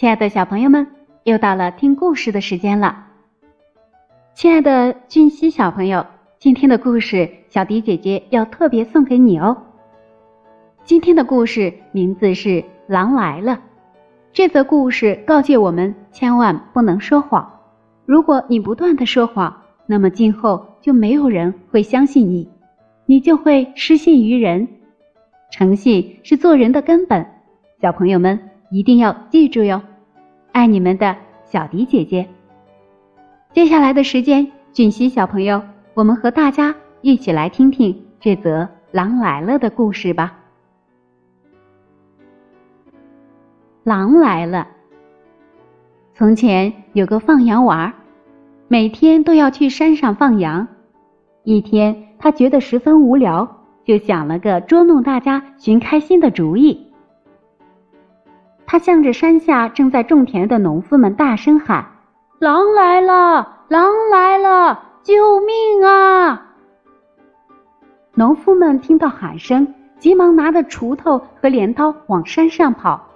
[0.00, 0.86] 亲爱的小朋友们，
[1.24, 3.04] 又到了听故事的时间了。
[4.32, 6.06] 亲爱的俊熙小朋友，
[6.38, 9.54] 今天的故事小迪姐姐要特别送给你哦。
[10.84, 12.48] 今天的故事名字是
[12.86, 13.52] 《狼来了》。
[14.32, 17.60] 这则故事告诫我们，千万不能说谎。
[18.06, 19.54] 如果你不断的说谎，
[19.84, 22.48] 那么今后就没有人会相信你，
[23.04, 24.66] 你就会失信于人。
[25.52, 27.26] 诚信是做人的根本，
[27.82, 28.40] 小朋友们
[28.70, 29.82] 一定要记住哟。
[30.52, 32.28] 爱你们的小迪姐姐。
[33.52, 35.62] 接下来的时间，俊熙小朋友，
[35.94, 40.36] 我们和大家一起来听听这则《狼来了》的故事吧。
[43.84, 44.68] 狼来了。
[46.14, 47.94] 从前有个放羊娃，
[48.68, 50.68] 每天都要去山上放羊。
[51.44, 56.89] 一天，他觉得十分无聊，就想了个捉弄大家、寻开心的主意。
[58.70, 61.84] 他向着山下正在种田的农夫们大声喊
[62.38, 63.64] ：“狼来了！
[63.66, 64.80] 狼来了！
[65.02, 66.40] 救命啊！”
[68.14, 73.08] 农夫们听到喊声，急忙拿着锄头和镰刀往山上跑。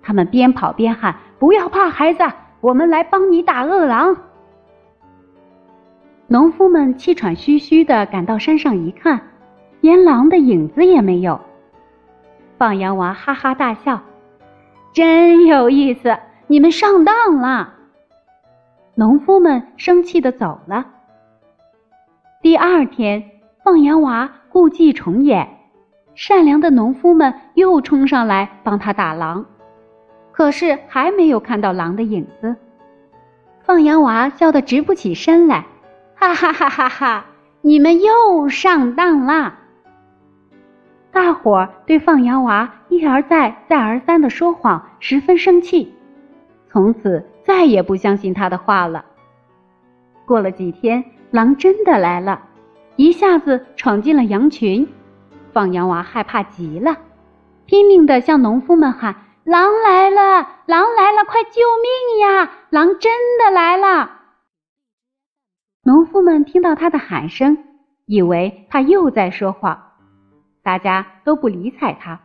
[0.00, 2.24] 他们边跑边喊：“不要怕，孩子，
[2.62, 4.16] 我们来帮你打饿狼。”
[6.26, 9.20] 农夫们气喘吁吁地赶到山上一看，
[9.82, 11.38] 连狼的影子也没有。
[12.56, 14.00] 放羊娃哈哈大笑。
[14.96, 16.16] 真有意思！
[16.46, 17.74] 你们上当了。
[18.94, 20.86] 农夫们生气的走了。
[22.40, 23.22] 第二天，
[23.62, 25.46] 放羊娃故伎重演，
[26.14, 29.44] 善良的农夫们又冲上来帮他打狼，
[30.32, 32.56] 可是还没有看到狼的影子。
[33.64, 35.66] 放羊娃笑得直不起身来，
[36.14, 37.26] 哈哈哈哈哈！
[37.60, 39.58] 你们又上当啦！
[41.46, 45.94] 伙对放羊娃一而再、再而三的说谎十分生气，
[46.68, 49.04] 从此再也不相信他的话了。
[50.24, 52.42] 过了几天，狼真的来了，
[52.96, 54.88] 一下子闯进了羊群，
[55.52, 56.96] 放羊娃害怕极了，
[57.66, 59.14] 拼命的向农夫们喊
[59.46, 60.48] ：“狼来了！
[60.66, 61.24] 狼来了！
[61.28, 62.50] 快救命呀！
[62.70, 64.10] 狼真的来了！”
[65.86, 67.56] 农夫们听到他的喊声，
[68.04, 69.85] 以为他又在说谎。
[70.66, 72.18] 大家都不理睬他，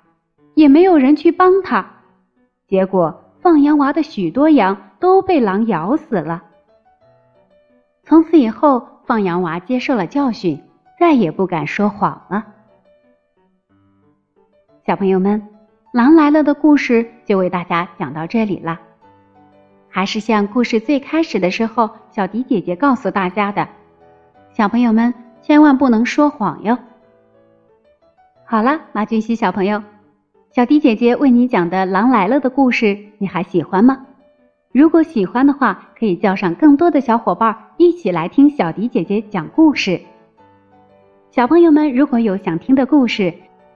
[0.56, 1.85] 也没有人去帮他，
[2.68, 6.41] 结果放羊娃的许多羊都被狼咬死了。
[8.01, 10.59] 从此以后，放羊娃接受了教训，
[11.00, 12.47] 再也不敢说谎了。
[14.88, 15.47] 小朋友们，
[15.94, 18.81] 狼来了的故事就为大家讲到这里了。
[19.88, 23.69] 还是像故事最开始的时候，小迪姐姐告诉大家的，
[24.51, 25.13] 小朋友们
[25.44, 26.80] 千万不能说谎哟。
[28.51, 29.81] 好了，马俊熙小朋友，
[30.53, 34.06] 小迪姐姐为你讲的《狼来了》的故事，你还喜欢吗？
[34.73, 40.01] 如果喜欢的话，可以叫上更多的小伙伴一起来听小迪姐姐讲故事。
[41.29, 43.34] 小朋友们如果有想听的故事，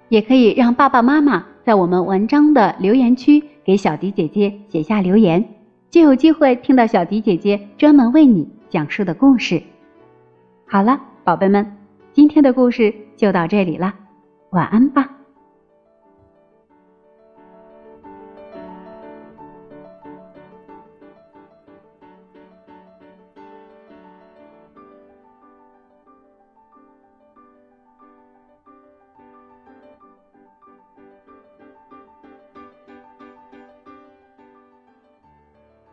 [0.10, 5.42] 也可以让爸爸妈妈在我们文章的留言区给小迪姐姐写下留言，
[5.90, 9.64] 就有机会听到小迪姐姐专门为你讲述的故事。
[10.68, 11.66] 好了，宝贝们，
[12.12, 13.94] 今天的故事就到这里了。
[14.52, 15.15] 晚安吧。